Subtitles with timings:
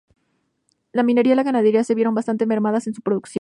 [0.93, 3.29] La minería y la ganadería se vieron bastante mermadas en su producción.